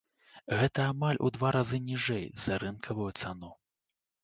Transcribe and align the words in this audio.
Гэта 0.59 0.85
амаль 0.93 1.19
у 1.27 1.31
два 1.35 1.51
разы 1.57 1.79
ніжэй 1.91 2.25
за 2.47 2.59
рынкавую 2.65 3.09
цану. 3.21 3.55